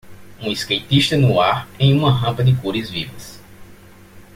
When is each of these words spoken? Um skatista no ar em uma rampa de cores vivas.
Um 0.39 0.51
skatista 0.55 1.15
no 1.15 1.39
ar 1.39 1.69
em 1.77 1.93
uma 1.93 2.11
rampa 2.11 2.43
de 2.43 2.55
cores 2.55 2.89
vivas. 2.89 3.39